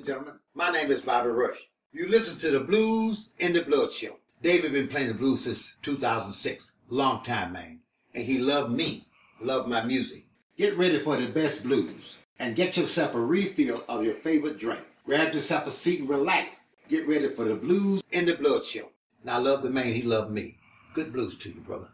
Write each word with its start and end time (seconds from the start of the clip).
and 0.00 0.06
gentlemen. 0.06 0.34
My 0.54 0.70
name 0.70 0.90
is 0.90 1.02
Bobby 1.02 1.28
Rush. 1.28 1.68
You 1.92 2.08
listen 2.08 2.38
to 2.38 2.50
the 2.50 2.64
Blues 2.64 3.28
in 3.38 3.52
the 3.52 3.60
Blood 3.60 3.92
Show. 3.92 4.16
David 4.42 4.72
been 4.72 4.88
playing 4.88 5.08
the 5.08 5.14
blues 5.14 5.42
since 5.42 5.74
2006. 5.82 6.72
Long 6.88 7.22
time, 7.22 7.52
man. 7.52 7.80
And 8.14 8.24
he 8.24 8.38
loved 8.38 8.72
me, 8.72 9.06
loved 9.42 9.68
my 9.68 9.82
music. 9.82 10.24
Get 10.56 10.78
ready 10.78 11.00
for 11.00 11.16
the 11.16 11.26
best 11.26 11.62
blues 11.62 12.16
and 12.38 12.56
get 12.56 12.78
yourself 12.78 13.14
a 13.14 13.20
refill 13.20 13.84
of 13.90 14.02
your 14.02 14.14
favorite 14.14 14.58
drink. 14.58 14.80
Grab 15.04 15.34
yourself 15.34 15.66
a 15.66 15.70
seat 15.70 16.00
and 16.00 16.08
relax. 16.08 16.48
Get 16.88 17.06
ready 17.06 17.28
for 17.28 17.44
the 17.44 17.56
Blues 17.56 18.02
in 18.10 18.24
the 18.24 18.36
Blood 18.36 18.64
Show. 18.64 18.90
And 19.20 19.30
I 19.30 19.36
love 19.36 19.62
the 19.62 19.68
man, 19.68 19.92
he 19.92 20.02
loved 20.02 20.30
me. 20.30 20.56
Good 20.94 21.12
blues 21.12 21.36
to 21.40 21.50
you, 21.50 21.60
brother. 21.60 21.88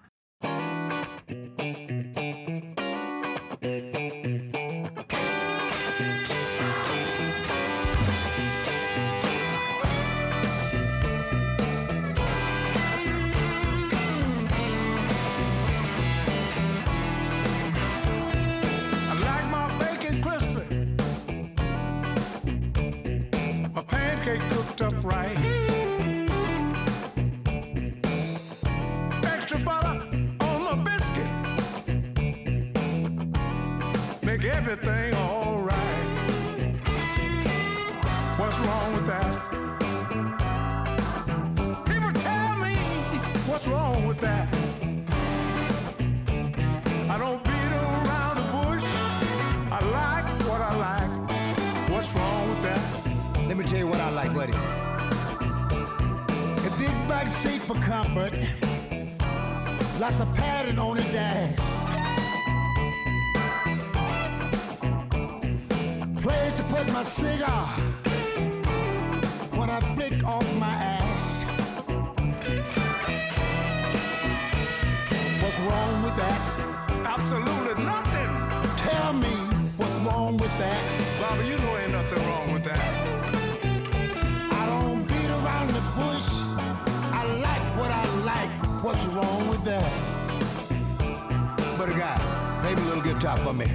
What's 88.86 89.04
wrong 89.06 89.48
with 89.48 89.64
that? 89.64 89.82
Buddy 91.76 91.94
Guy, 91.94 92.60
play 92.62 92.76
me 92.76 92.82
a 92.82 92.94
little 92.94 93.02
guitar 93.02 93.36
for 93.38 93.52
me. 93.52 93.66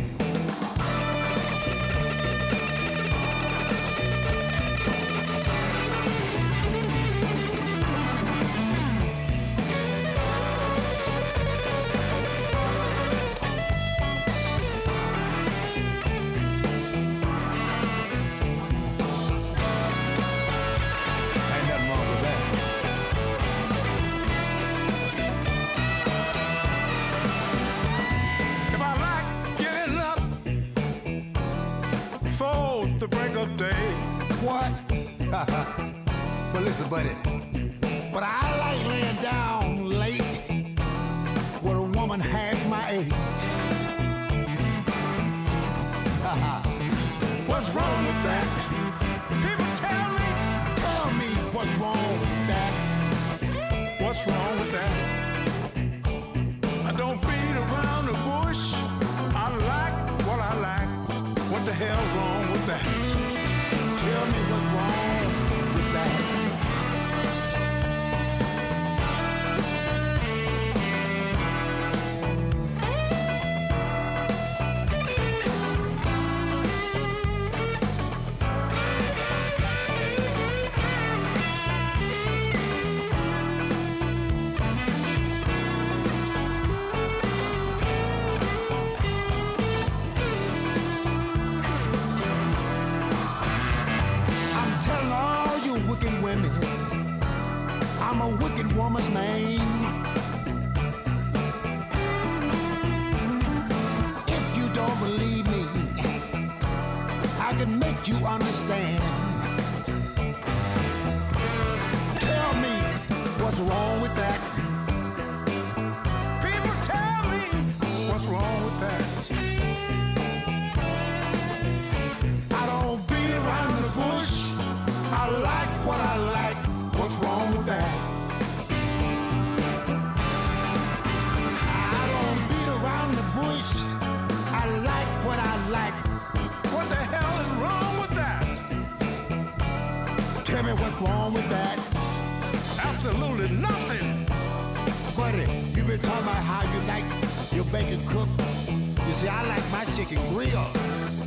My 149.72 149.86
chicken 149.96 150.18
grilled. 150.34 150.76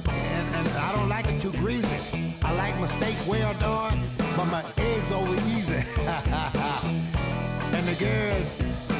And, 0.08 0.54
and 0.54 0.68
I 0.68 0.92
don't 0.94 1.08
like 1.08 1.26
it 1.26 1.40
too 1.40 1.52
greasy. 1.52 2.34
I 2.42 2.52
like 2.54 2.78
my 2.78 2.86
steak 2.98 3.16
well 3.26 3.54
done, 3.54 4.08
but 4.36 4.44
my 4.46 4.62
eggs 4.76 5.10
over 5.12 5.34
easy. 5.56 5.74
and 7.74 7.86
the 7.88 7.96
girls, 7.98 8.46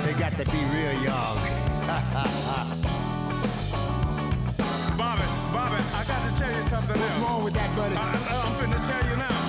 they 0.05 0.15
got 0.15 0.33
to 0.39 0.45
be 0.47 0.59
real 0.73 0.95
young. 1.05 1.39
Bobby, 4.97 5.27
Bobby, 5.53 5.81
I 5.93 6.05
got 6.09 6.29
to 6.29 6.35
tell 6.35 6.55
you 6.55 6.63
something 6.63 6.97
What's 6.97 7.03
else. 7.03 7.21
What's 7.21 7.31
wrong 7.31 7.45
with 7.45 7.55
that, 7.55 7.77
buddy? 7.77 7.97
I, 7.97 8.01
I, 8.01 8.05
I'm 8.47 8.55
finna 8.57 8.81
tell 8.87 9.05
you 9.11 9.17
now. 9.17 9.45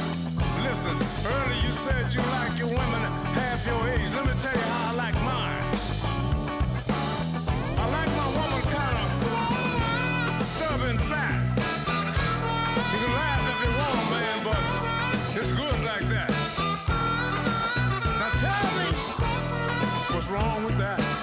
Listen, 0.68 0.98
earlier 1.26 1.62
you 1.66 1.72
said 1.72 2.14
you 2.14 2.22
like 2.32 2.58
your 2.60 2.68
women 2.68 3.02
half 3.38 3.66
your 3.66 3.88
age. 3.90 4.12
Let 4.14 4.26
me 4.26 4.34
tell 4.40 4.54
you 4.54 4.75
wrong 20.36 20.66
with 20.66 20.78
that? 20.78 21.15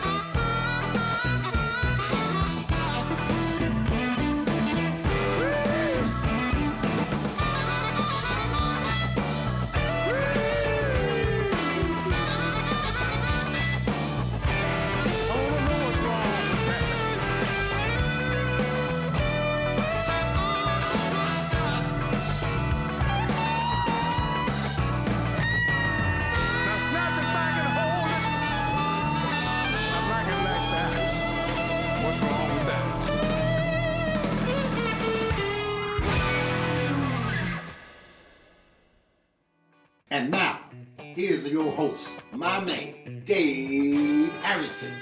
And 40.12 40.30
now, 40.30 40.60
here's 40.98 41.48
your 41.48 41.72
host, 41.72 42.20
my 42.32 42.60
man, 42.60 43.22
Dave 43.24 44.30
Harrison. 44.42 44.92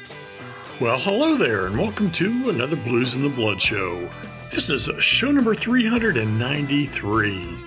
Well, 0.81 1.01
hello 1.01 1.35
there, 1.35 1.67
and 1.67 1.77
welcome 1.77 2.13
to 2.13 2.49
another 2.49 2.77
Blues 2.77 3.17
in 3.17 3.25
the 3.25 3.29
Blood 3.29 3.61
show. 3.61 4.09
This 4.53 4.71
is 4.71 4.89
show 5.03 5.33
number 5.33 5.53
393. 5.53 7.59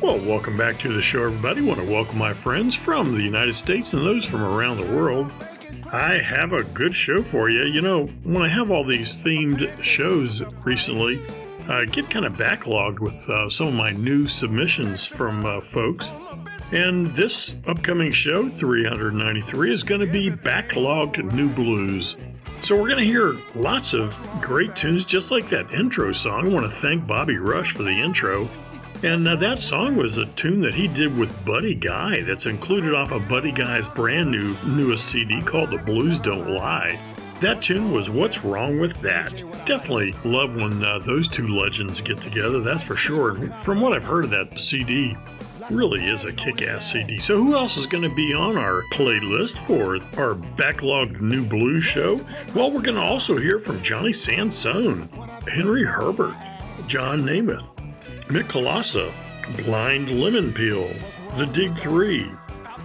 Well, 0.00 0.18
welcome 0.18 0.56
back 0.56 0.78
to 0.78 0.92
the 0.92 1.00
show, 1.00 1.26
everybody. 1.26 1.60
want 1.60 1.78
to 1.78 1.86
welcome 1.86 2.18
my 2.18 2.32
friends 2.32 2.74
from 2.74 3.14
the 3.14 3.22
United 3.22 3.54
States 3.54 3.92
and 3.92 4.04
those 4.04 4.24
from 4.24 4.42
around 4.42 4.78
the 4.78 4.92
world. 4.92 5.30
I 5.92 6.18
have 6.18 6.52
a 6.52 6.64
good 6.64 6.96
show 6.96 7.22
for 7.22 7.50
you. 7.50 7.66
You 7.66 7.82
know, 7.82 8.06
when 8.24 8.42
I 8.42 8.48
have 8.48 8.72
all 8.72 8.82
these 8.82 9.14
themed 9.14 9.80
shows 9.80 10.42
recently, 10.64 11.24
I 11.68 11.84
get 11.84 12.10
kind 12.10 12.24
of 12.24 12.34
backlogged 12.34 13.00
with 13.00 13.28
uh, 13.28 13.48
some 13.48 13.68
of 13.68 13.74
my 13.74 13.90
new 13.90 14.26
submissions 14.26 15.06
from 15.06 15.44
uh, 15.44 15.60
folks. 15.60 16.12
And 16.72 17.08
this 17.08 17.56
upcoming 17.66 18.12
show, 18.12 18.48
393, 18.48 19.72
is 19.72 19.82
going 19.82 20.00
to 20.00 20.06
be 20.06 20.30
Backlogged 20.30 21.32
New 21.32 21.48
Blues. 21.48 22.16
So 22.60 22.76
we're 22.76 22.88
going 22.88 22.98
to 22.98 23.04
hear 23.04 23.36
lots 23.54 23.94
of 23.94 24.20
great 24.40 24.76
tunes 24.76 25.04
just 25.04 25.30
like 25.30 25.48
that 25.48 25.72
intro 25.72 26.12
song. 26.12 26.46
I 26.46 26.52
want 26.52 26.66
to 26.66 26.72
thank 26.72 27.06
Bobby 27.06 27.38
Rush 27.38 27.72
for 27.72 27.82
the 27.82 27.90
intro. 27.90 28.48
And 29.02 29.26
uh, 29.26 29.36
that 29.36 29.58
song 29.58 29.96
was 29.96 30.18
a 30.18 30.26
tune 30.26 30.60
that 30.60 30.74
he 30.74 30.86
did 30.86 31.16
with 31.16 31.44
Buddy 31.46 31.74
Guy 31.74 32.20
that's 32.20 32.44
included 32.44 32.94
off 32.94 33.12
of 33.12 33.26
Buddy 33.28 33.50
Guy's 33.50 33.88
brand 33.88 34.30
new 34.30 34.54
newest 34.66 35.06
CD 35.06 35.40
called 35.40 35.70
The 35.70 35.78
Blues 35.78 36.18
Don't 36.18 36.50
Lie. 36.50 37.00
That 37.40 37.62
tune 37.62 37.90
was 37.90 38.10
What's 38.10 38.44
Wrong 38.44 38.78
with 38.78 39.00
That? 39.00 39.30
Definitely 39.64 40.14
love 40.26 40.56
when 40.56 40.84
uh, 40.84 40.98
those 40.98 41.26
two 41.26 41.48
legends 41.48 42.02
get 42.02 42.20
together, 42.20 42.60
that's 42.60 42.84
for 42.84 42.96
sure. 42.96 43.30
And 43.30 43.54
from 43.54 43.80
what 43.80 43.94
I've 43.94 44.04
heard 44.04 44.24
of 44.24 44.30
that 44.30 44.60
CD, 44.60 45.16
really 45.70 46.04
is 46.04 46.26
a 46.26 46.32
kick 46.34 46.60
ass 46.60 46.92
CD. 46.92 47.18
So, 47.18 47.38
who 47.38 47.54
else 47.54 47.78
is 47.78 47.86
going 47.86 48.02
to 48.02 48.14
be 48.14 48.34
on 48.34 48.58
our 48.58 48.82
playlist 48.92 49.58
for 49.58 49.94
our 50.20 50.34
backlogged 50.34 51.22
new 51.22 51.42
blues 51.42 51.82
show? 51.82 52.20
Well, 52.54 52.72
we're 52.72 52.82
going 52.82 52.96
to 52.96 53.02
also 53.02 53.38
hear 53.38 53.58
from 53.58 53.80
Johnny 53.80 54.12
Sansone, 54.12 55.08
Henri 55.48 55.84
Herbert, 55.84 56.36
John 56.88 57.22
Nemeth, 57.22 57.74
Mick 58.26 58.48
Kolassa, 58.48 59.14
Blind 59.64 60.10
Lemon 60.10 60.52
Peel, 60.52 60.92
The 61.36 61.46
Dig 61.46 61.74
Three. 61.74 62.30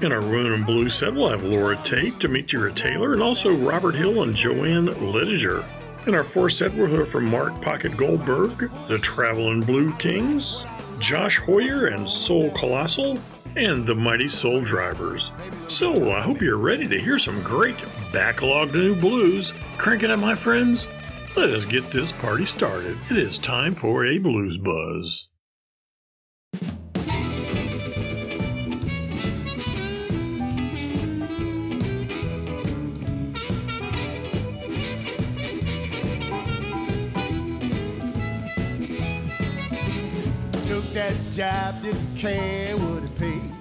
In 0.01 0.11
our 0.11 0.21
Rhythm 0.21 0.53
and 0.53 0.65
Blue 0.65 0.89
set, 0.89 1.13
we'll 1.13 1.29
have 1.29 1.43
Laura 1.43 1.77
Tate, 1.77 2.19
Demetria 2.19 2.73
Taylor, 2.73 3.13
and 3.13 3.23
also 3.23 3.55
Robert 3.55 3.95
Hill 3.95 4.23
and 4.23 4.35
Joanne 4.35 4.87
Lediger. 4.87 5.65
In 6.05 6.13
our 6.13 6.23
fourth 6.23 6.51
set, 6.51 6.73
we'll 6.73 6.87
hear 6.87 7.05
from 7.05 7.29
Mark 7.29 7.59
Pocket 7.61 7.95
Goldberg, 7.95 8.69
the 8.89 8.99
Traveling 8.99 9.61
Blue 9.61 9.95
Kings, 9.95 10.65
Josh 10.99 11.37
Hoyer 11.39 11.87
and 11.87 12.07
Soul 12.07 12.51
Colossal, 12.51 13.17
and 13.55 13.85
the 13.85 13.95
Mighty 13.95 14.27
Soul 14.27 14.61
Drivers. 14.61 15.31
So 15.69 16.11
I 16.11 16.21
hope 16.21 16.41
you're 16.41 16.57
ready 16.57 16.87
to 16.89 16.99
hear 16.99 17.17
some 17.17 17.41
great 17.41 17.77
backlogged 18.11 18.73
new 18.73 18.95
blues. 18.95 19.53
Crank 19.77 20.03
it 20.03 20.11
up, 20.11 20.19
my 20.19 20.35
friends. 20.35 20.89
Let 21.37 21.49
us 21.49 21.65
get 21.65 21.89
this 21.89 22.11
party 22.11 22.45
started. 22.45 22.97
It 23.09 23.17
is 23.17 23.37
time 23.37 23.73
for 23.73 24.05
a 24.05 24.17
blues 24.17 24.57
buzz. 24.57 25.29
That 40.95 41.13
job, 41.33 41.81
didn't 41.81 42.15
care 42.15 42.77
what 42.77 43.03
it 43.03 43.13
paid. 43.17 43.51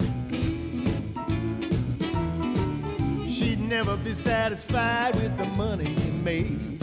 She'd 3.29 3.59
never 3.59 3.97
be 3.97 4.13
satisfied 4.13 5.17
with 5.17 5.37
the 5.37 5.47
money 5.47 5.87
he 5.87 6.11
made. 6.13 6.81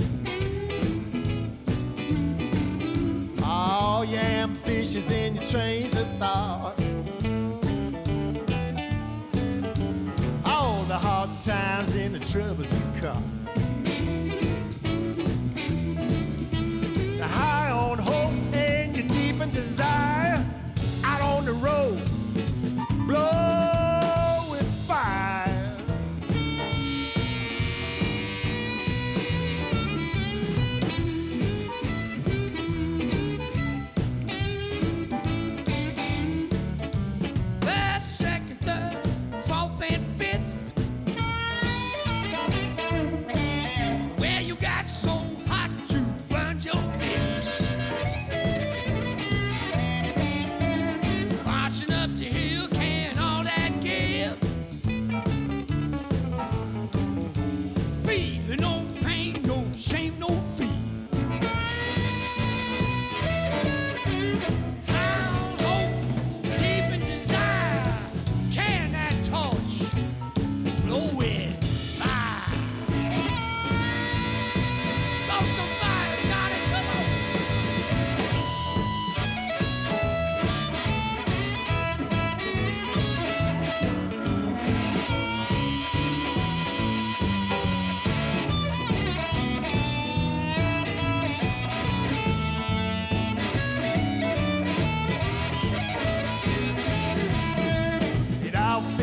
All 3.41 4.03
your 4.03 4.19
ambitions 4.19 5.09
and 5.09 5.37
your 5.37 5.45
trains 5.45 5.93
of 5.93 6.07
thought. 6.19 6.77
All 10.45 10.83
the 10.83 10.97
hard 10.97 11.39
times 11.39 11.95
and 11.95 12.15
the 12.15 12.19
troubles 12.25 12.73
you 12.73 13.01
caught. 13.01 13.40
The 21.51 21.57
road, 21.57 22.10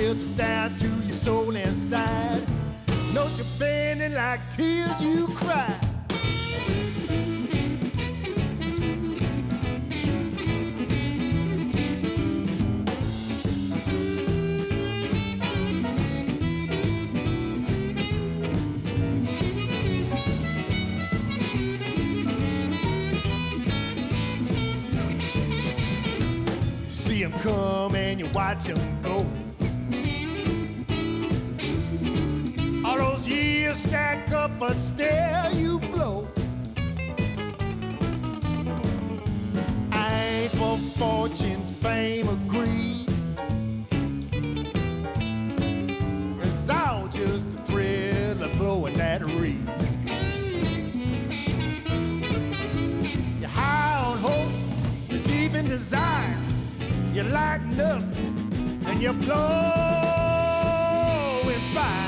filters 0.08 0.32
down 0.32 0.74
to 0.78 0.88
your 1.04 1.12
soul 1.12 1.54
inside. 1.54 2.42
Notes 3.12 3.36
you're 3.36 3.46
bending 3.58 4.14
like 4.14 4.40
tears 4.50 4.98
you 5.02 5.28
cry. 5.34 5.78
See 26.88 27.24
'em 27.24 27.32
come 27.42 27.94
and 27.94 28.18
you 28.20 28.28
watch 28.32 28.70
'em 28.70 28.97
up, 34.38 34.52
but 34.58 34.76
still 34.78 35.52
you 35.52 35.80
blow. 35.80 36.28
I 39.90 40.14
ain't 40.32 40.52
for 40.52 40.78
fortune, 40.96 41.64
fame, 41.82 42.28
or 42.28 42.38
greed. 42.46 43.08
It's 46.42 46.70
all 46.70 47.08
just 47.08 47.44
the 47.52 47.62
thrill 47.68 48.42
of 48.44 48.52
blowing 48.58 48.94
that 48.94 49.24
reed. 49.24 49.68
You're 53.40 53.54
high 53.60 54.04
on 54.06 54.18
hope, 54.18 54.52
you're 55.08 55.24
deep 55.24 55.54
in 55.54 55.68
desire. 55.68 56.38
You 57.12 57.24
lighten 57.24 57.80
up 57.80 58.02
and 58.88 59.02
you're 59.02 59.20
blowing 59.24 59.34
fire. 61.74 62.07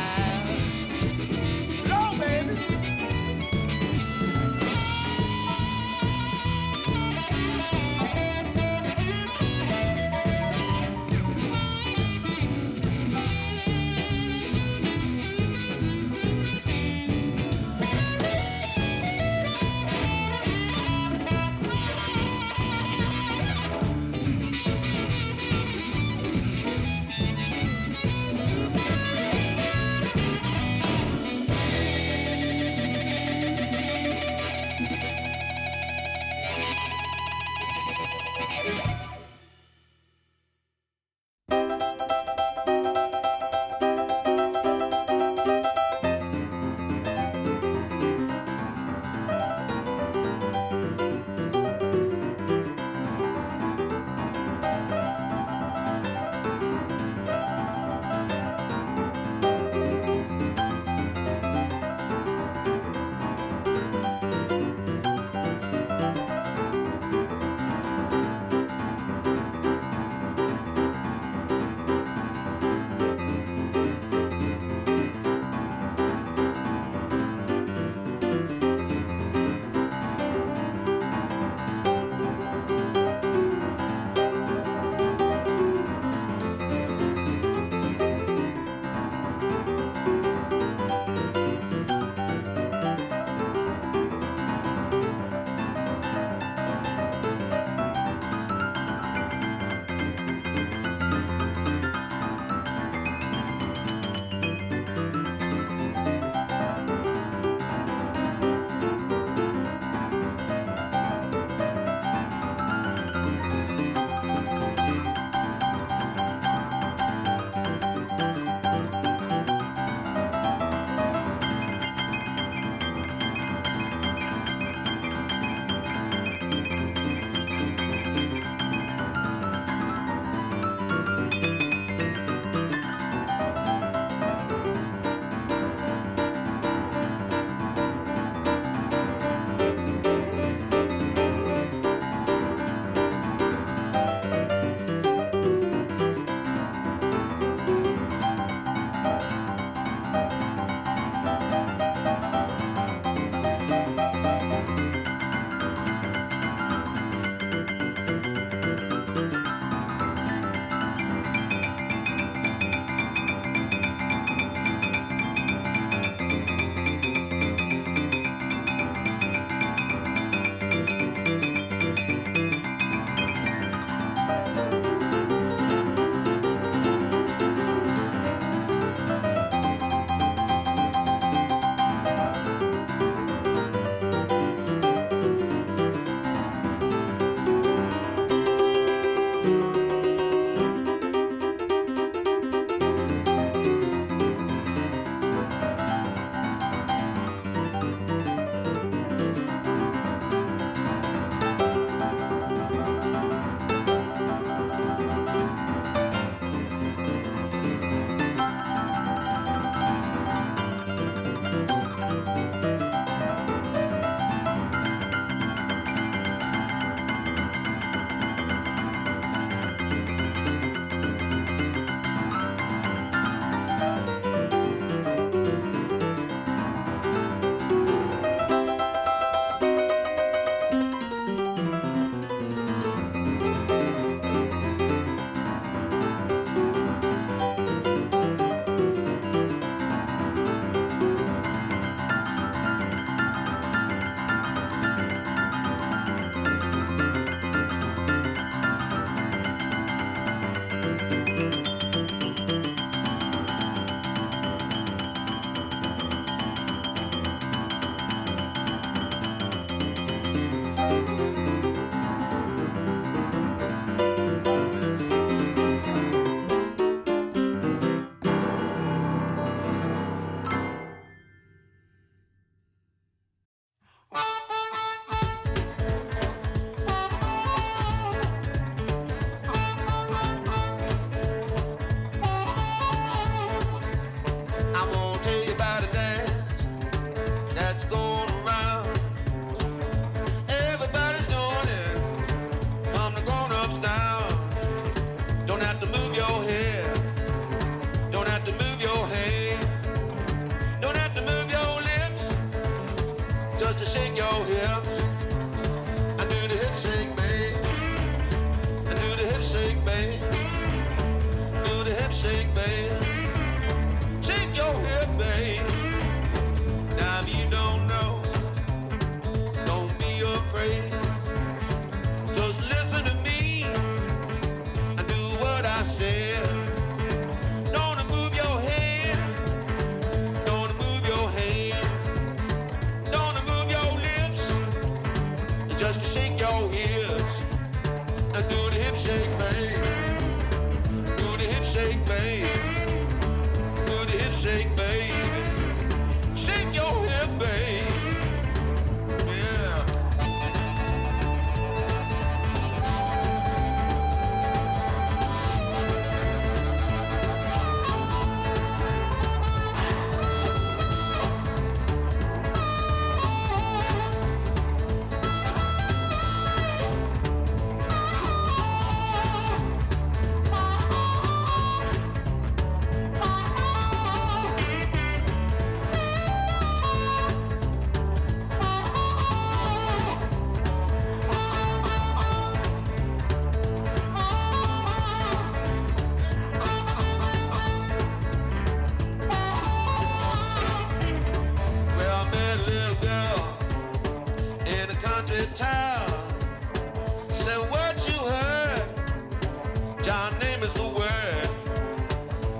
Is 400.71 400.77
the 400.77 400.87
word. 400.87 401.49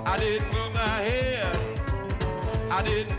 I 0.05 0.17
didn't 0.17 0.53
move 0.53 0.73
my 0.73 0.81
head. 0.81 1.55
I 2.69 2.81
didn't 2.83 3.10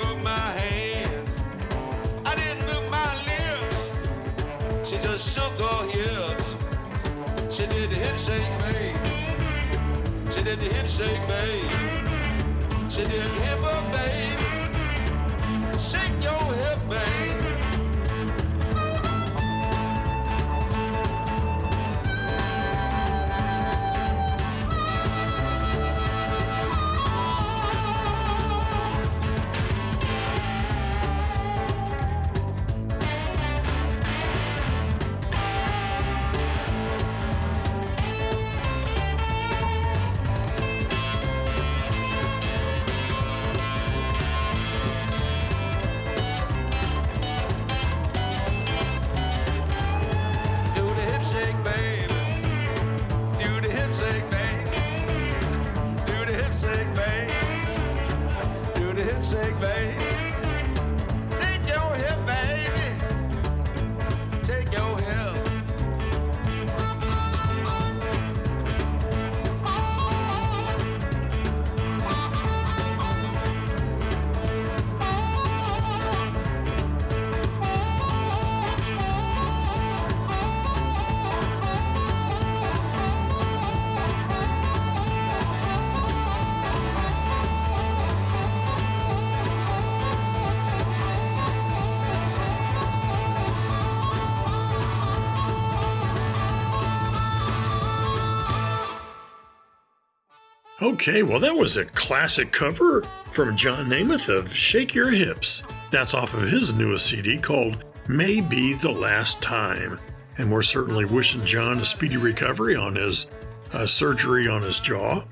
Okay, 100.83 101.23
well, 101.23 101.39
that 101.39 101.55
was 101.55 101.77
a 101.77 101.85
classic 101.85 102.51
cover 102.51 103.03
from 103.31 103.57
John 103.57 103.89
Nemeth 103.89 104.29
of 104.29 104.53
Shake 104.53 104.97
Your 104.97 105.11
Hips. 105.13 105.63
That's 105.93 106.13
off 106.13 106.35
of 106.35 106.51
his 106.51 106.75
newest 106.75 107.07
CD 107.07 107.39
called 107.39 107.85
May 108.09 108.41
Be 108.41 108.75
the 108.75 108.91
Last 108.91 109.41
Time. 109.41 110.01
And 110.39 110.51
we're 110.51 110.63
certainly 110.63 111.05
wishing 111.05 111.45
John 111.45 111.79
a 111.79 111.85
speedy 111.85 112.17
recovery 112.17 112.75
on 112.75 112.97
his 112.97 113.29
uh, 113.73 113.87
surgery 113.87 114.49
on 114.49 114.63
his 114.63 114.81
jaw. 114.81 115.23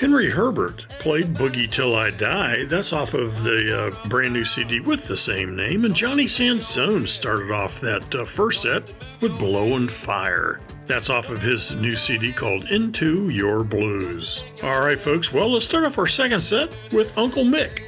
Henri 0.00 0.30
Herbert 0.30 0.88
played 1.00 1.34
Boogie 1.34 1.68
Till 1.68 1.96
I 1.96 2.10
Die. 2.10 2.64
That's 2.66 2.92
off 2.92 3.14
of 3.14 3.42
the 3.42 3.92
uh, 3.92 4.08
brand 4.08 4.32
new 4.32 4.44
CD 4.44 4.78
with 4.78 5.08
the 5.08 5.16
same 5.16 5.56
name. 5.56 5.84
And 5.84 5.92
Johnny 5.92 6.28
Sansone 6.28 7.08
started 7.08 7.50
off 7.50 7.80
that 7.80 8.14
uh, 8.14 8.24
first 8.24 8.62
set 8.62 8.84
with 9.20 9.36
Blowin' 9.40 9.88
Fire. 9.88 10.60
That's 10.86 11.10
off 11.10 11.30
of 11.30 11.42
his 11.42 11.74
new 11.74 11.96
CD 11.96 12.32
called 12.32 12.70
Into 12.70 13.28
Your 13.30 13.64
Blues. 13.64 14.44
All 14.62 14.80
right, 14.82 15.00
folks, 15.00 15.32
well, 15.32 15.52
let's 15.52 15.64
start 15.64 15.84
off 15.84 15.98
our 15.98 16.06
second 16.06 16.42
set 16.42 16.76
with 16.92 17.18
Uncle 17.18 17.44
Mick. 17.44 17.82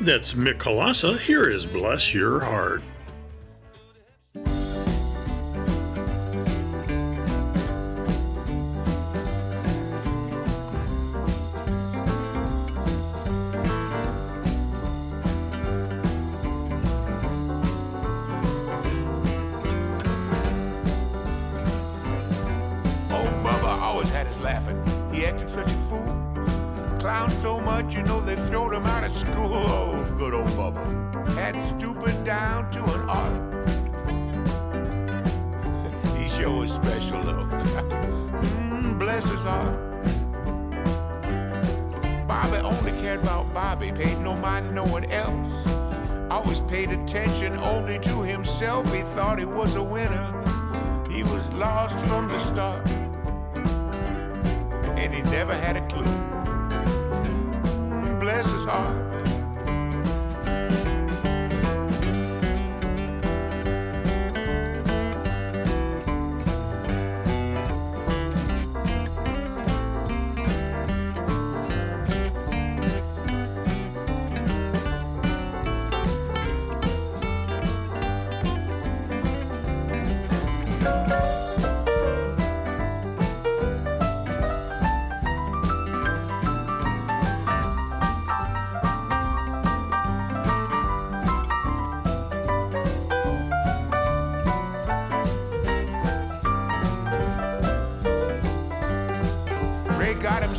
That's 0.00 0.34
Mick 0.34 0.58
Kolassa. 0.58 1.18
Here 1.18 1.48
is 1.48 1.66
Bless 1.66 2.14
Your 2.14 2.44
Heart. 2.44 2.82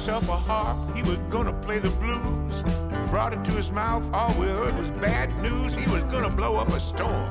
himself 0.08 0.30
a 0.30 0.42
harp, 0.42 0.96
he 0.96 1.02
was 1.02 1.18
gonna 1.30 1.52
play 1.52 1.80
the 1.80 1.90
blues. 1.90 2.64
Brought 3.10 3.34
it 3.34 3.44
to 3.44 3.52
his 3.52 3.74
mouth, 3.74 4.10
all 4.14 4.34
we 4.40 4.48
heard 4.48 4.74
was 4.80 4.90
bad 5.02 5.30
news. 5.42 5.76
He 5.76 5.86
was 5.92 6.02
gonna 6.04 6.30
blow 6.30 6.56
up 6.56 6.70
a 6.70 6.80
storm. 6.80 7.30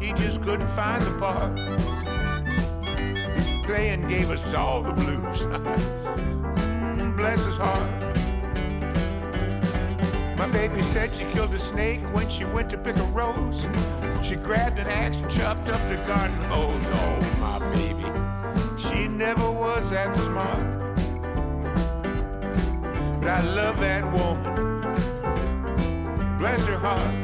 He 0.00 0.12
just 0.12 0.40
couldn't 0.40 0.68
find 0.76 1.02
the 1.02 1.18
part. 1.18 1.58
His 3.34 3.66
playing 3.66 4.06
gave 4.06 4.30
us 4.30 4.54
all 4.54 4.82
the 4.82 4.92
blues. 4.92 5.38
Mm, 6.98 7.16
bless 7.16 7.44
his 7.44 7.56
heart. 7.56 7.90
My 10.36 10.48
baby 10.48 10.82
said 10.82 11.14
she 11.14 11.24
killed 11.32 11.54
a 11.54 11.58
snake 11.58 12.00
when 12.12 12.28
she 12.28 12.44
went 12.44 12.70
to 12.70 12.78
pick 12.78 12.96
a 12.96 13.04
rose. 13.04 13.60
She 14.22 14.34
grabbed 14.34 14.78
an 14.78 14.86
axe, 14.88 15.18
and 15.18 15.30
chopped 15.30 15.68
up 15.68 15.80
the 15.88 15.96
garden 16.06 16.36
hose. 16.44 16.82
Oh, 16.86 17.36
my 17.38 17.58
baby, 17.72 18.06
she 18.76 19.06
never 19.06 19.48
was 19.50 19.90
that 19.90 20.16
smart. 20.16 20.87
I 23.28 23.42
love 23.42 23.78
that 23.80 24.04
woman. 24.10 24.80
Bless 26.38 26.66
your 26.66 26.78
heart. 26.78 27.14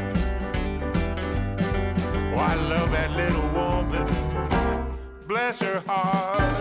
Oh, 2.35 2.39
I 2.39 2.55
love 2.57 2.91
that 2.91 3.11
little 3.13 3.49
woman. 3.53 4.07
Bless 5.27 5.61
her 5.61 5.81
heart. 5.87 6.54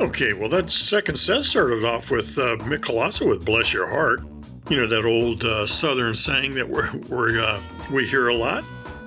Okay, 0.00 0.32
well, 0.32 0.48
that 0.50 0.70
second 0.70 1.16
set 1.16 1.44
started 1.44 1.84
off 1.84 2.12
with 2.12 2.38
uh, 2.38 2.54
Mick 2.58 2.82
Kolassa 2.82 3.28
with 3.28 3.44
Bless 3.44 3.72
Your 3.72 3.88
Heart. 3.88 4.22
You 4.68 4.76
know, 4.76 4.86
that 4.86 5.04
old 5.04 5.42
uh, 5.42 5.66
Southern 5.66 6.14
saying 6.14 6.54
that 6.54 6.68
we're, 6.68 6.88
we're, 7.08 7.40
uh, 7.40 7.60
we 7.90 8.06
hear 8.06 8.28
a 8.28 8.34
lot? 8.34 8.64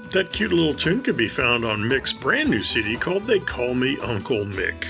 That 0.10 0.34
cute 0.34 0.52
little 0.52 0.74
tune 0.74 1.02
could 1.02 1.16
be 1.16 1.30
found 1.30 1.64
on 1.64 1.80
Mick's 1.80 2.12
brand 2.12 2.50
new 2.50 2.62
CD 2.62 2.98
called 2.98 3.24
They 3.24 3.40
Call 3.40 3.74
Me 3.74 3.98
Uncle 4.02 4.44
Mick. 4.44 4.84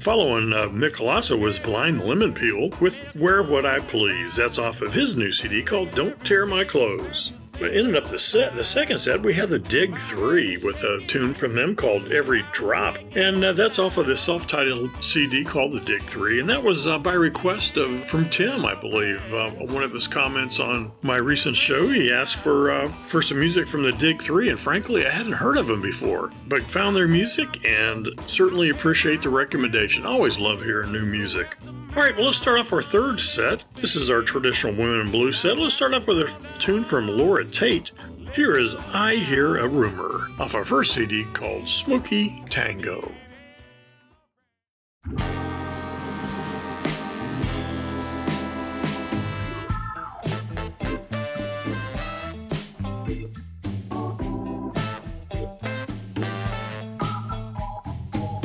Following 0.00 0.54
uh, 0.54 0.68
Mick 0.68 0.92
Kolassa 0.92 1.38
was 1.38 1.58
Blind 1.58 2.02
Lemon 2.02 2.32
Peel 2.32 2.70
with 2.80 3.14
Wear 3.14 3.42
What 3.42 3.66
I 3.66 3.80
Please. 3.80 4.36
That's 4.36 4.58
off 4.58 4.80
of 4.80 4.94
his 4.94 5.16
new 5.16 5.32
CD 5.32 5.62
called 5.62 5.94
Don't 5.94 6.24
Tear 6.24 6.46
My 6.46 6.64
Clothes. 6.64 7.32
But 7.58 7.74
ended 7.74 7.96
up 7.96 8.08
the 8.10 8.18
set, 8.18 8.54
the 8.54 8.64
second 8.64 8.98
set, 8.98 9.22
we 9.22 9.34
had 9.34 9.48
the 9.48 9.58
Dig 9.58 9.96
3 9.96 10.58
with 10.58 10.82
a 10.82 11.00
tune 11.06 11.32
from 11.32 11.54
them 11.54 11.74
called 11.74 12.12
Every 12.12 12.44
Drop. 12.52 12.98
And 13.14 13.42
uh, 13.42 13.52
that's 13.52 13.78
off 13.78 13.96
of 13.96 14.06
the 14.06 14.16
self 14.16 14.46
titled 14.46 14.90
CD 15.02 15.44
called 15.44 15.72
The 15.72 15.80
Dig 15.80 16.04
3. 16.06 16.40
And 16.40 16.50
that 16.50 16.62
was 16.62 16.86
uh, 16.86 16.98
by 16.98 17.14
request 17.14 17.76
of 17.78 18.04
from 18.08 18.28
Tim, 18.28 18.66
I 18.66 18.74
believe. 18.74 19.32
Uh, 19.32 19.50
one 19.50 19.82
of 19.82 19.92
his 19.92 20.06
comments 20.06 20.60
on 20.60 20.92
my 21.02 21.16
recent 21.16 21.56
show, 21.56 21.88
he 21.88 22.12
asked 22.12 22.36
for, 22.36 22.70
uh, 22.70 22.92
for 23.06 23.22
some 23.22 23.38
music 23.38 23.68
from 23.68 23.82
the 23.82 23.92
Dig 23.92 24.20
3. 24.20 24.50
And 24.50 24.60
frankly, 24.60 25.06
I 25.06 25.10
hadn't 25.10 25.32
heard 25.32 25.56
of 25.56 25.66
them 25.66 25.80
before, 25.80 26.32
but 26.48 26.70
found 26.70 26.94
their 26.94 27.08
music 27.08 27.64
and 27.66 28.08
certainly 28.26 28.68
appreciate 28.68 29.22
the 29.22 29.30
recommendation. 29.30 30.04
Always 30.04 30.38
love 30.38 30.62
hearing 30.62 30.92
new 30.92 31.06
music. 31.06 31.56
All 31.96 32.02
right, 32.02 32.14
well, 32.14 32.26
let's 32.26 32.36
start 32.36 32.60
off 32.60 32.74
our 32.74 32.82
third 32.82 33.18
set. 33.18 33.64
This 33.76 33.96
is 33.96 34.10
our 34.10 34.20
traditional 34.20 34.74
Women 34.74 35.00
in 35.00 35.10
Blue 35.10 35.32
set. 35.32 35.56
Let's 35.56 35.74
start 35.74 35.94
off 35.94 36.06
with 36.06 36.18
a 36.18 36.58
tune 36.58 36.84
from 36.84 37.08
Laura 37.08 37.45
Tate. 37.46 37.92
Here 38.34 38.56
is 38.56 38.74
I 38.92 39.16
Hear 39.16 39.56
a 39.56 39.68
Rumor 39.68 40.28
off 40.38 40.54
our 40.54 40.64
first 40.64 40.92
CD 40.92 41.24
called 41.32 41.68
Smokey 41.68 42.44
Tango. 42.50 43.12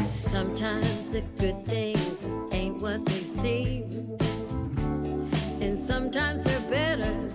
Sometimes 0.06 1.10
the 1.10 1.22
good 1.38 1.66
things 1.66 2.26
ain't 2.52 2.82
what 2.82 3.06
they 3.06 3.24
seem, 3.24 4.18
and 5.60 5.78
sometimes 5.78 6.44
they're 6.44 6.70
better. 6.70 7.31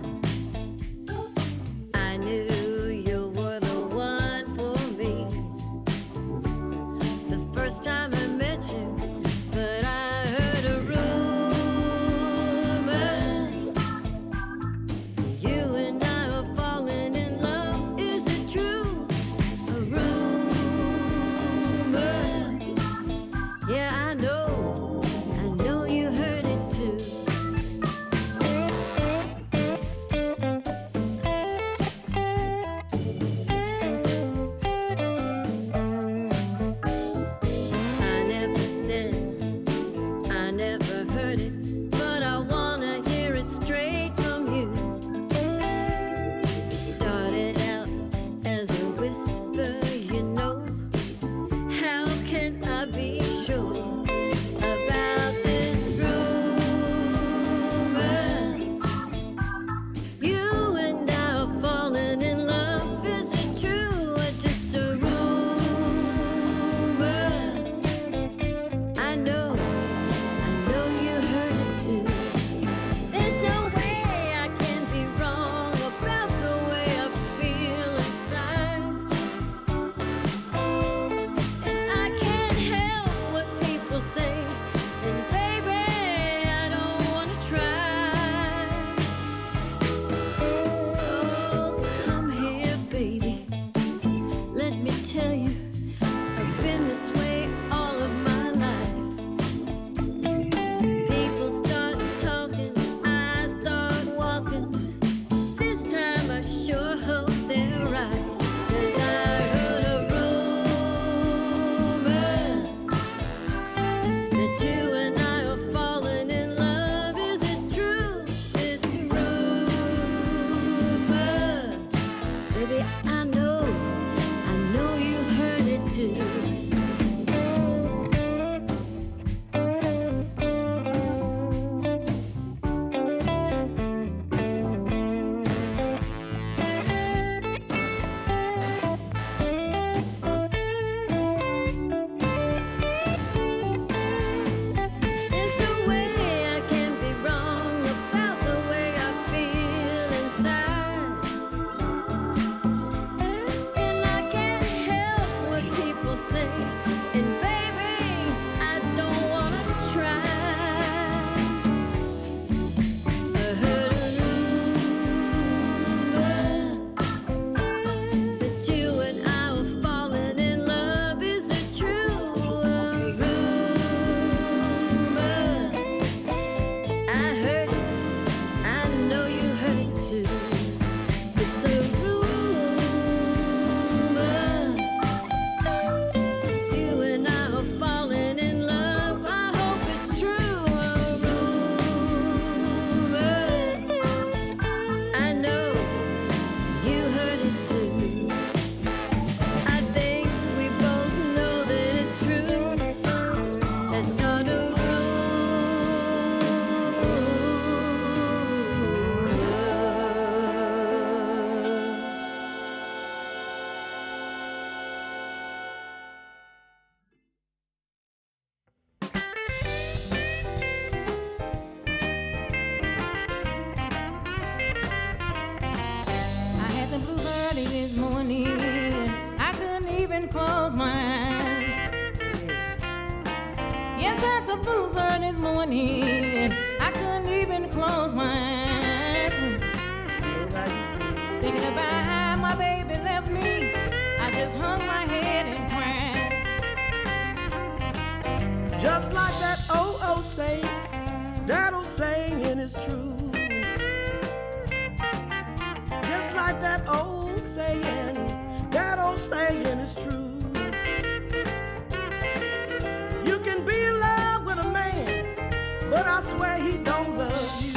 but 265.97 266.05
I 266.05 266.19
swear 266.21 266.57
he 266.59 266.77
don't 266.77 267.17
love 267.17 267.61
you. 267.61 267.73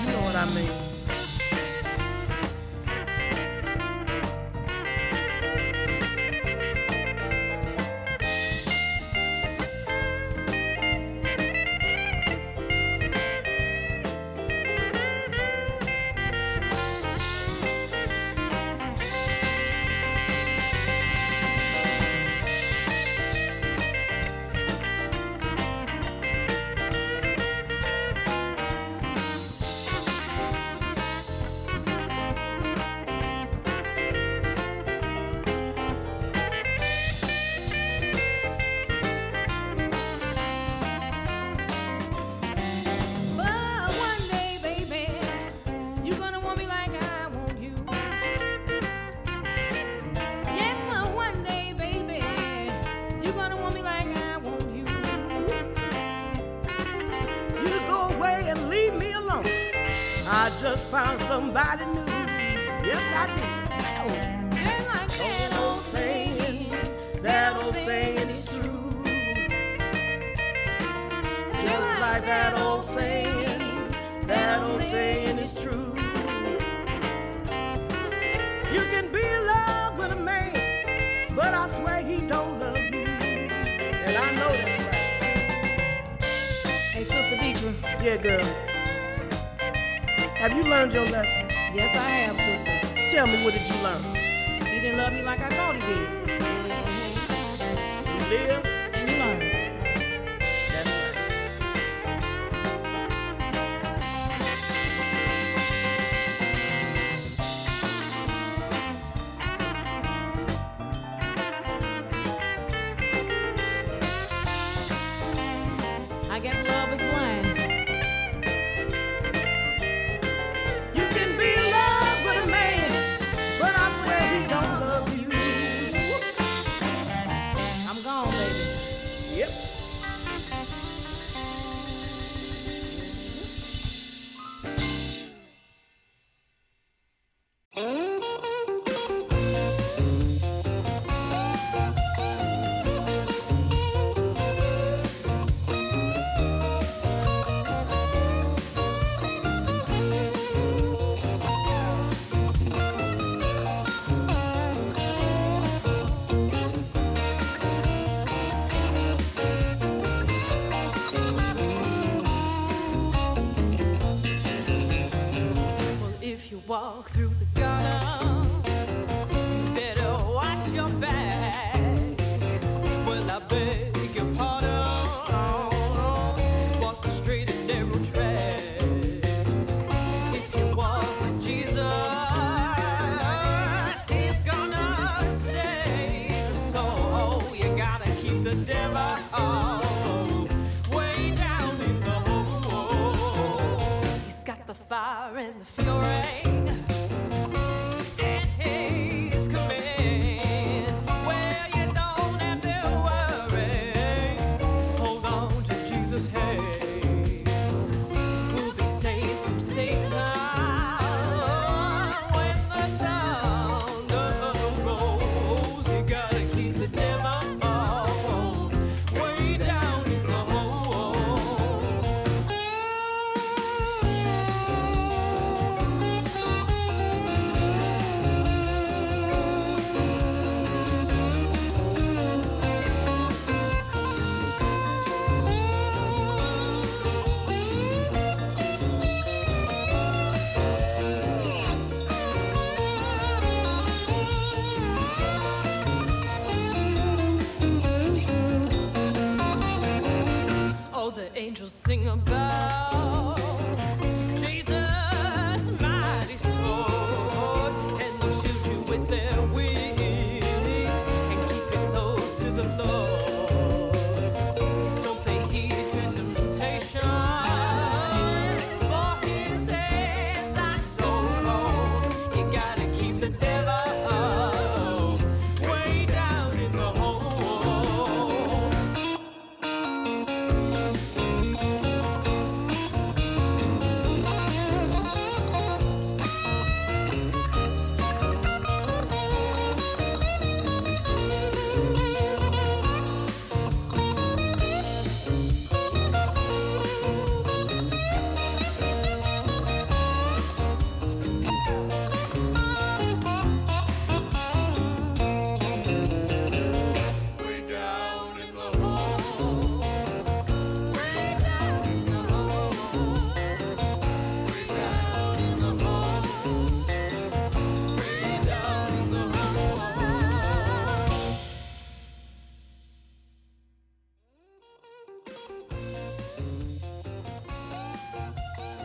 You 0.00 0.12
know 0.12 0.22
what 0.24 0.36
I 0.36 0.46
mean? 0.54 0.83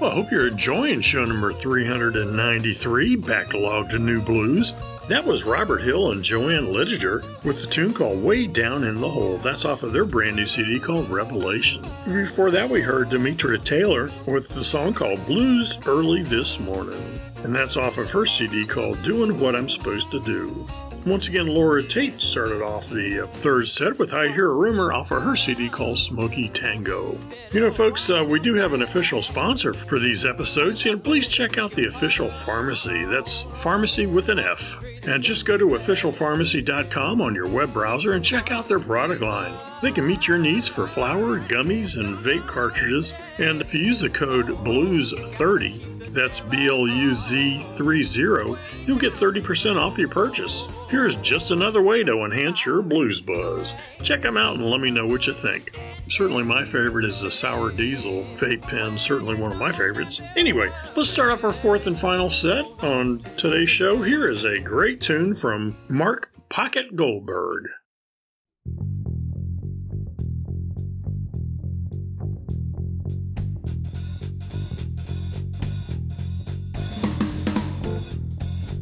I 0.09 0.13
hope 0.13 0.31
you're 0.31 0.47
enjoying 0.47 1.01
show 1.01 1.23
number 1.23 1.53
393, 1.53 3.15
Backlogged 3.17 4.01
New 4.01 4.23
Blues. 4.23 4.73
That 5.07 5.23
was 5.23 5.43
Robert 5.43 5.83
Hill 5.83 6.09
and 6.09 6.23
Joanne 6.23 6.73
Lediger 6.73 7.23
with 7.43 7.61
the 7.61 7.67
tune 7.67 7.93
called 7.93 8.23
Way 8.23 8.47
Down 8.47 8.85
in 8.85 8.99
the 8.99 9.07
Hole. 9.07 9.37
That's 9.37 9.65
off 9.65 9.83
of 9.83 9.93
their 9.93 10.05
brand 10.05 10.37
new 10.37 10.47
CD 10.47 10.79
called 10.79 11.11
Revelation. 11.11 11.85
Before 12.07 12.49
that, 12.49 12.67
we 12.67 12.81
heard 12.81 13.11
Demetria 13.11 13.59
Taylor 13.59 14.09
with 14.25 14.49
the 14.49 14.63
song 14.63 14.95
called 14.95 15.23
Blues 15.27 15.77
Early 15.85 16.23
This 16.23 16.59
Morning. 16.59 17.19
And 17.43 17.55
that's 17.55 17.77
off 17.77 17.99
of 17.99 18.11
her 18.11 18.25
CD 18.25 18.65
called 18.65 19.03
Doing 19.03 19.39
What 19.39 19.55
I'm 19.55 19.69
Supposed 19.69 20.09
to 20.09 20.19
Do. 20.21 20.67
Once 21.05 21.27
again, 21.29 21.47
Laura 21.47 21.81
Tate 21.81 22.21
started 22.21 22.61
off 22.61 22.89
the 22.89 23.23
uh, 23.23 23.27
third 23.35 23.67
set 23.67 23.97
with 23.97 24.13
I 24.13 24.27
Hear 24.27 24.51
a 24.51 24.53
Rumor 24.53 24.91
off 24.91 25.11
of 25.11 25.23
her 25.23 25.35
CD 25.35 25.69
called 25.69 25.97
Smokey 25.97 26.49
Tango. 26.49 27.17
You 27.51 27.61
know, 27.61 27.71
folks, 27.71 28.09
uh, 28.09 28.25
we 28.27 28.39
do 28.39 28.53
have 28.55 28.73
an 28.73 28.81
official 28.81 29.21
sponsor 29.21 29.73
for 29.73 29.97
these 29.97 30.25
episodes, 30.25 30.85
and 30.85 31.03
please 31.03 31.27
check 31.27 31.57
out 31.57 31.71
the 31.71 31.87
official 31.87 32.29
pharmacy. 32.29 33.05
That's 33.05 33.43
pharmacy 33.43 34.07
with 34.07 34.29
an 34.29 34.39
F. 34.39 34.79
And 35.03 35.23
just 35.23 35.45
go 35.45 35.57
to 35.57 35.67
officialfarmacy.com 35.67 37.21
on 37.21 37.33
your 37.33 37.47
web 37.47 37.73
browser 37.73 38.13
and 38.13 38.23
check 38.23 38.51
out 38.51 38.67
their 38.67 38.79
product 38.79 39.21
line. 39.21 39.53
They 39.81 39.91
can 39.91 40.05
meet 40.05 40.27
your 40.27 40.37
needs 40.37 40.67
for 40.67 40.87
flour, 40.87 41.39
gummies, 41.39 41.97
and 41.97 42.17
vape 42.17 42.45
cartridges. 42.45 43.13
And 43.37 43.61
if 43.61 43.73
you 43.73 43.79
use 43.81 44.01
the 44.01 44.09
code 44.09 44.47
BLUZ30, 44.47 46.13
that's 46.13 46.39
B 46.41 46.67
L 46.67 46.87
U 46.87 47.13
Z 47.13 47.63
30, 47.63 48.57
you'll 48.85 48.97
get 48.97 49.13
30% 49.13 49.77
off 49.77 49.97
your 49.97 50.09
purchase. 50.09 50.67
Here's 50.89 51.15
just 51.17 51.51
another 51.51 51.81
way 51.81 52.03
to 52.03 52.25
enhance 52.25 52.65
your 52.65 52.81
blues 52.81 53.21
buzz. 53.21 53.75
Check 54.01 54.23
them 54.23 54.35
out 54.35 54.55
and 54.55 54.69
let 54.69 54.81
me 54.81 54.91
know 54.91 55.05
what 55.07 55.27
you 55.27 55.33
think. 55.33 55.77
Certainly, 56.09 56.43
my 56.43 56.65
favorite 56.65 57.05
is 57.05 57.21
the 57.21 57.29
Sour 57.29 57.71
Diesel 57.71 58.23
vape 58.35 58.63
pen, 58.63 58.97
certainly 58.97 59.35
one 59.35 59.51
of 59.51 59.59
my 59.59 59.71
favorites. 59.71 60.19
Anyway, 60.35 60.71
let's 60.95 61.09
start 61.09 61.29
off 61.29 61.43
our 61.43 61.53
fourth 61.53 61.87
and 61.87 61.97
final 61.97 62.29
set 62.29 62.65
on 62.81 63.19
today's 63.37 63.69
show. 63.69 64.01
Here 64.01 64.27
is 64.27 64.43
a 64.43 64.59
great 64.59 64.99
tune 64.99 65.35
from 65.35 65.77
Mark 65.87 66.31
Pocket 66.49 66.95
Goldberg. 66.95 67.67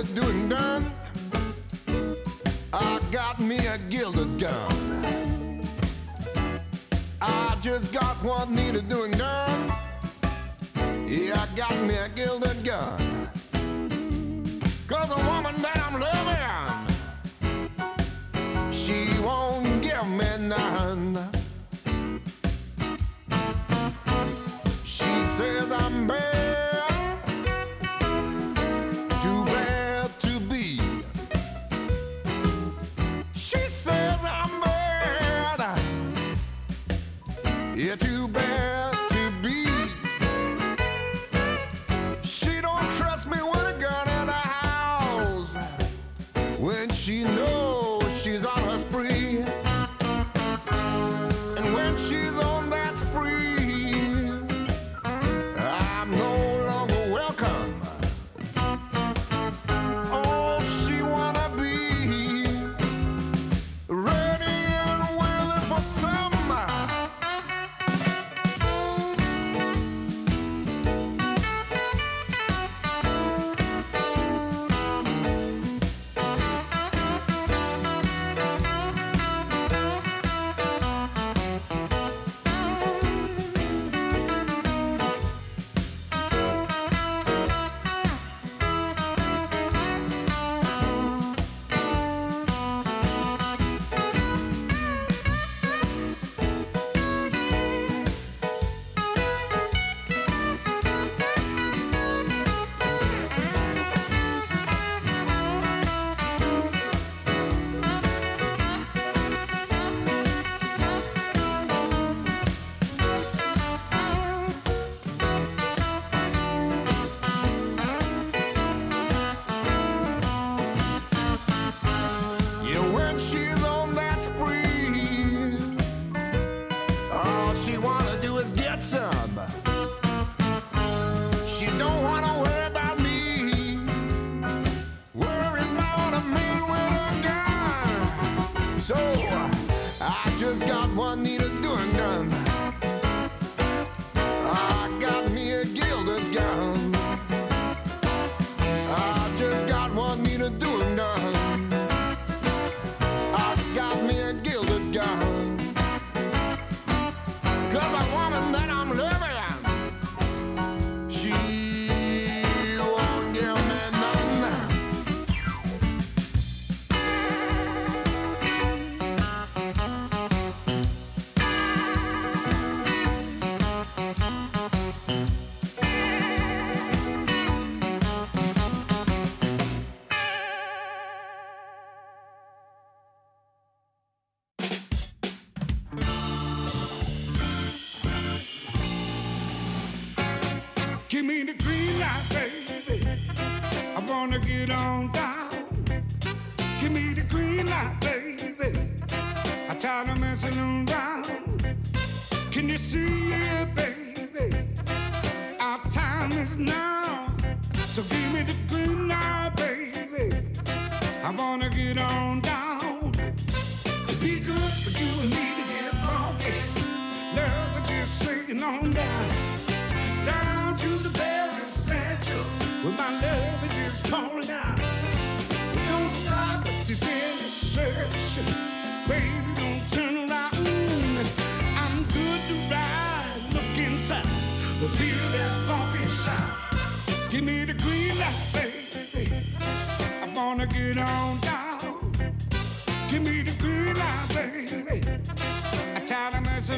needed 0.00 0.14
doing 0.14 0.48
done. 0.48 0.89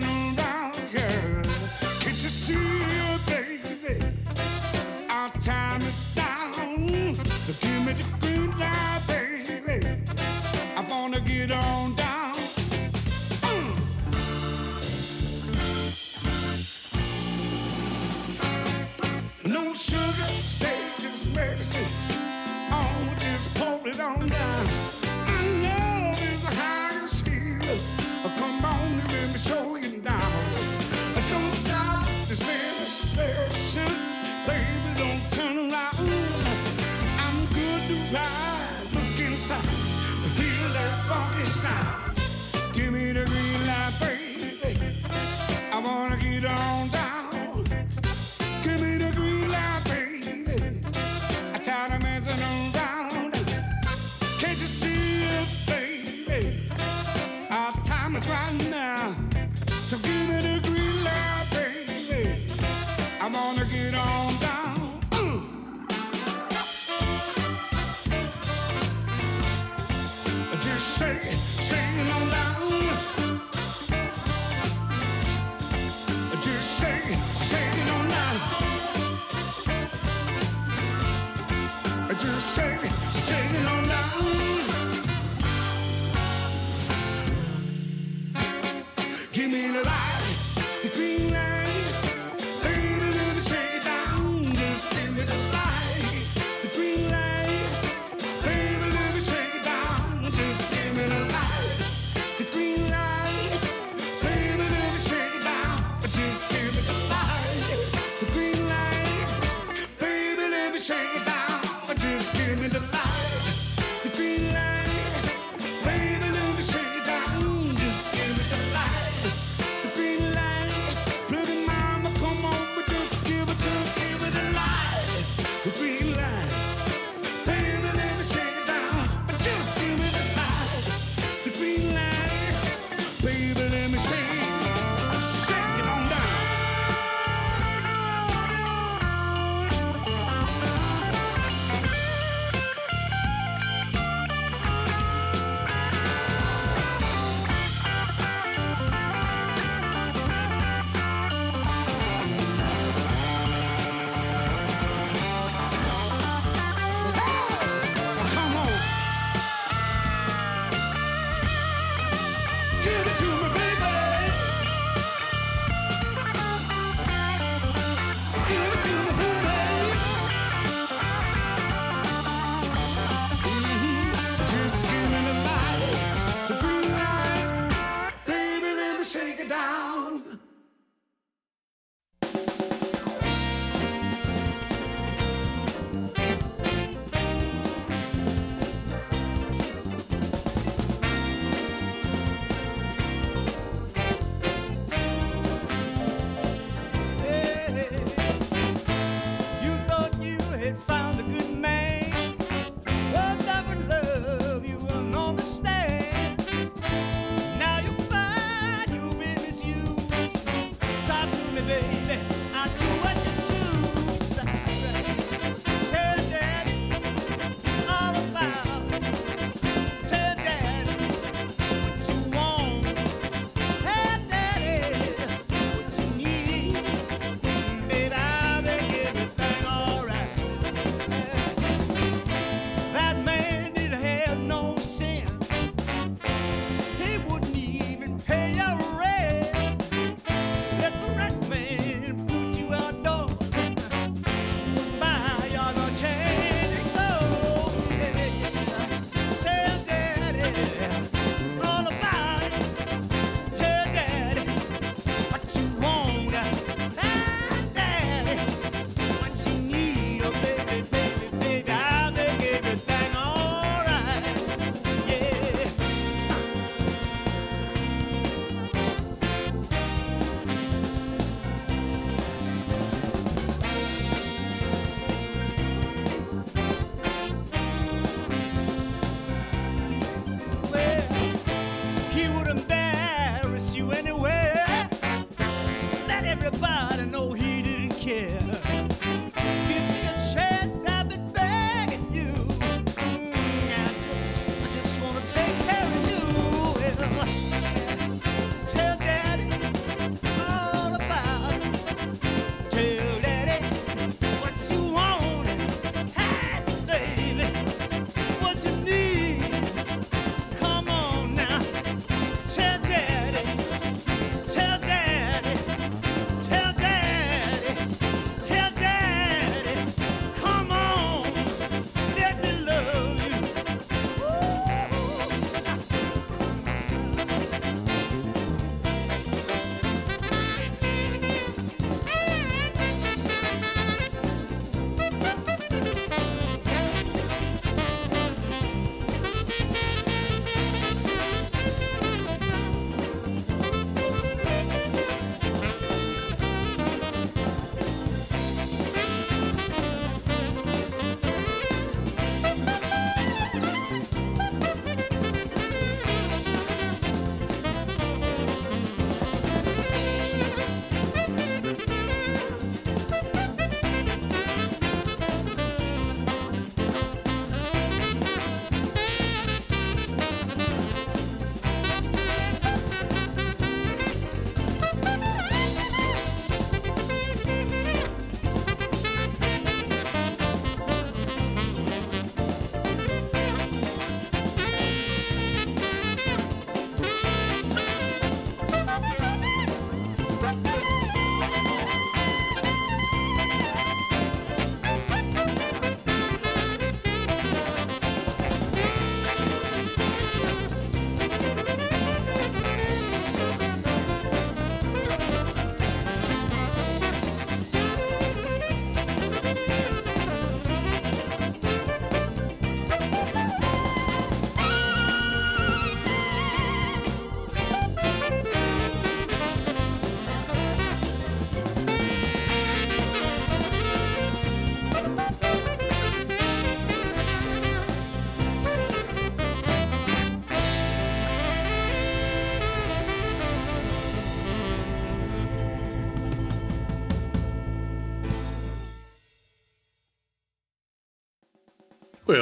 Tired 0.00 0.31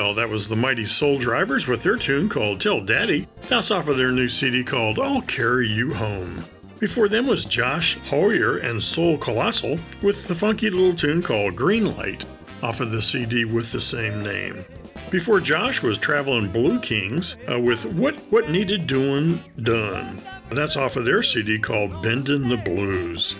That 0.00 0.30
was 0.30 0.48
the 0.48 0.56
Mighty 0.56 0.86
Soul 0.86 1.18
Drivers 1.18 1.68
with 1.68 1.82
their 1.82 1.96
tune 1.96 2.30
called 2.30 2.60
Tell 2.60 2.80
Daddy. 2.80 3.28
That's 3.42 3.70
off 3.70 3.86
of 3.86 3.98
their 3.98 4.10
new 4.10 4.28
CD 4.28 4.64
called 4.64 4.98
I'll 4.98 5.20
Carry 5.20 5.68
You 5.68 5.92
Home. 5.92 6.44
Before 6.78 7.06
them 7.06 7.26
was 7.26 7.44
Josh 7.44 7.98
Hoyer 8.08 8.56
and 8.56 8.82
Soul 8.82 9.18
Colossal 9.18 9.78
with 10.00 10.26
the 10.26 10.34
funky 10.34 10.70
little 10.70 10.96
tune 10.96 11.22
called 11.22 11.54
Green 11.54 11.94
Light 11.96 12.24
off 12.62 12.80
of 12.80 12.90
the 12.90 13.02
CD 13.02 13.44
with 13.44 13.72
the 13.72 13.80
same 13.80 14.22
name. 14.22 14.64
Before 15.10 15.38
Josh 15.38 15.82
was 15.82 15.98
Traveling 15.98 16.50
Blue 16.50 16.80
Kings 16.80 17.36
uh, 17.50 17.60
with 17.60 17.84
What 17.84 18.16
What 18.30 18.48
Needed 18.48 18.86
Doing 18.86 19.44
Done. 19.62 20.22
That's 20.48 20.76
off 20.76 20.96
of 20.96 21.04
their 21.04 21.22
CD 21.22 21.58
called 21.58 22.02
Bendin' 22.02 22.48
the 22.48 22.56
Blues. 22.56 23.36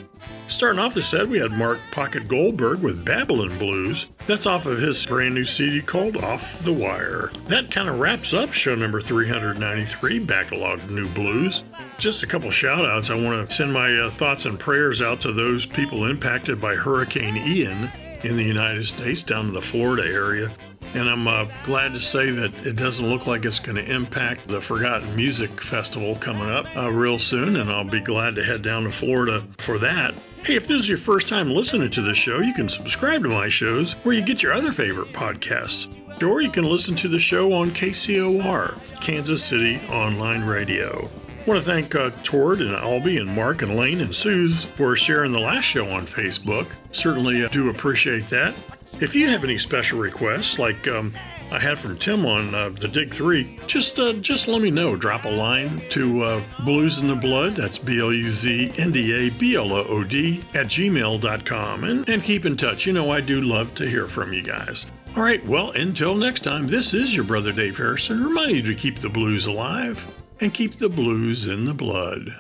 Starting 0.51 0.80
off 0.80 0.94
the 0.94 1.01
set, 1.01 1.28
we 1.28 1.38
had 1.38 1.53
Mark 1.53 1.78
Pocket 1.92 2.26
Goldberg 2.26 2.82
with 2.82 3.05
Babblin' 3.05 3.57
Blues. 3.57 4.09
That's 4.26 4.46
off 4.46 4.66
of 4.66 4.80
his 4.80 5.07
brand 5.07 5.36
new 5.36 5.44
CD 5.44 5.80
called 5.80 6.16
Off 6.16 6.59
the 6.64 6.72
Wire. 6.72 7.30
That 7.46 7.70
kind 7.70 7.88
of 7.88 8.01
wraps 8.01 8.34
up 8.34 8.53
show 8.53 8.74
number 8.74 9.01
393, 9.01 10.18
Backlog 10.18 10.90
New 10.90 11.09
Blues. 11.09 11.62
Just 11.98 12.24
a 12.24 12.26
couple 12.26 12.51
shout 12.51 12.84
outs. 12.84 13.11
I 13.11 13.14
want 13.14 13.48
to 13.48 13.55
send 13.55 13.72
my 13.72 13.96
uh, 13.96 14.11
thoughts 14.11 14.44
and 14.44 14.59
prayers 14.59 15.01
out 15.01 15.20
to 15.20 15.32
those 15.32 15.66
people 15.66 16.07
impacted 16.07 16.61
by 16.61 16.74
Hurricane 16.74 17.36
Ian 17.36 17.88
in 18.24 18.36
the 18.36 18.44
United 18.44 18.86
States 18.86 19.22
down 19.22 19.46
in 19.46 19.55
the 19.55 19.62
Florida 19.62 20.03
area. 20.03 20.53
And 20.95 21.09
I'm 21.09 21.28
uh, 21.28 21.47
glad 21.64 21.93
to 21.95 22.01
say 22.01 22.30
that 22.30 22.66
it 22.66 22.76
doesn't 22.76 23.09
look 23.09 23.26
like 23.26 23.45
it's 23.45 23.61
going 23.61 23.76
to 23.76 23.95
impact 23.95 24.49
the 24.49 24.61
Forgotten 24.61 25.14
Music 25.14 25.61
Festival 25.61 26.16
coming 26.16 26.51
up 26.51 26.66
uh, 26.76 26.91
real 26.91 27.18
soon, 27.18 27.57
and 27.57 27.70
I'll 27.70 27.84
be 27.84 28.01
glad 28.01 28.34
to 28.34 28.43
head 28.45 28.62
down 28.62 28.82
to 28.84 28.91
Florida 28.91 29.45
for 29.59 29.78
that. 29.78 30.14
Hey, 30.43 30.57
if 30.57 30.66
this 30.66 30.80
is 30.80 30.88
your 30.88 30.99
first 30.99 31.28
time 31.28 31.51
listening 31.51 31.91
to 31.91 32.03
the 32.03 32.14
show, 32.14 32.41
you 32.41 32.55
can 32.55 32.68
subscribe 32.68 33.22
to 33.22 33.28
my 33.28 33.49
shows 33.49 33.93
where 34.03 34.14
you 34.14 34.22
get 34.22 34.43
your 34.43 34.53
other 34.53 34.72
favorite 34.72 35.12
podcasts. 35.12 35.97
Or 36.22 36.41
you 36.41 36.51
can 36.51 36.64
listen 36.64 36.97
to 36.97 37.09
the 37.09 37.18
show 37.18 37.53
on 37.53 37.70
KCOR, 37.70 39.01
Kansas 39.01 39.45
City 39.45 39.80
Online 39.88 40.43
Radio. 40.43 41.09
I 41.41 41.45
want 41.49 41.64
to 41.64 41.66
thank 41.66 41.95
uh, 41.95 42.11
Tord 42.22 42.61
and 42.61 42.74
Albie 42.76 43.20
and 43.20 43.34
Mark 43.34 43.62
and 43.62 43.76
Lane 43.76 44.01
and 44.03 44.14
Suze 44.14 44.66
for 44.66 44.95
sharing 44.97 45.32
the 45.32 45.41
last 45.41 45.64
show 45.64 45.88
on 45.88 46.03
Facebook. 46.03 46.66
Certainly 46.93 47.45
uh, 47.45 47.49
do 47.49 47.70
appreciate 47.70 48.28
that. 48.28 48.55
If 48.99 49.14
you 49.14 49.28
have 49.28 49.45
any 49.45 49.57
special 49.57 49.99
requests, 49.99 50.59
like 50.59 50.86
um, 50.88 51.14
I 51.51 51.59
had 51.59 51.78
from 51.78 51.97
Tim 51.97 52.26
on 52.26 52.55
uh, 52.55 52.68
the 52.68 52.88
Dig 52.88 53.14
Three, 53.14 53.59
just 53.66 53.99
uh, 53.99 54.14
just 54.14 54.47
let 54.49 54.61
me 54.61 54.70
know. 54.70 54.97
Drop 54.97 55.24
a 55.24 55.28
line 55.30 55.80
to 55.91 56.22
uh, 56.22 56.43
Blues 56.64 56.99
in 56.99 57.07
the 57.09 57.14
Blood. 57.14 57.57
That's 57.57 57.78
B 57.78 58.01
L 58.01 58.12
U 58.12 58.30
Z 58.30 58.72
N 58.76 58.93
D 58.93 59.12
A 59.12 59.30
B 59.30 59.57
L 59.57 59.72
O 59.72 59.84
O 59.84 60.05
D 60.05 60.45
at 60.55 60.66
gmail.com. 60.66 61.84
And, 61.84 62.09
and 62.09 62.22
keep 62.22 62.45
in 62.45 62.57
touch. 62.57 62.86
You 62.86 62.93
know, 62.93 63.11
I 63.11 63.20
do 63.20 63.41
love 63.41 63.74
to 63.76 63.88
hear 63.88 64.07
from 64.07 64.32
you 64.32 64.43
guys. 64.43 64.86
All 65.16 65.22
right, 65.24 65.45
well, 65.45 65.72
until 65.72 66.14
next 66.14 66.45
time, 66.45 66.68
this 66.68 66.95
is 66.95 67.16
your 67.16 67.24
brother 67.24 67.51
Dave 67.51 67.78
Harrison 67.78 68.22
reminding 68.22 68.57
you 68.57 68.62
to 68.62 68.74
keep 68.74 68.99
the 68.99 69.09
blues 69.09 69.47
alive 69.47 70.07
and 70.41 70.55
keep 70.55 70.76
the 70.76 70.88
blues 70.88 71.49
in 71.49 71.64
the 71.64 71.74
blood. 71.74 72.30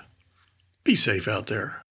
Be 0.84 0.94
safe 0.94 1.26
out 1.26 1.48
there. 1.48 1.82